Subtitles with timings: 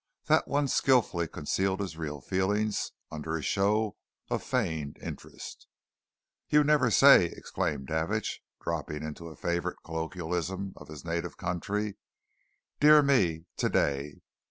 [0.25, 3.97] That one skilfully concealed his real feelings under a show
[4.31, 5.67] of feigned interest.
[6.49, 11.97] "You never say!" exclaimed Davidge, dropping into a favourite colloquialism of his native county.
[12.79, 14.21] "Dear me, today!